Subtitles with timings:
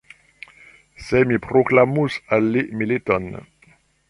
[1.07, 3.31] Se mi proklamus al li militon!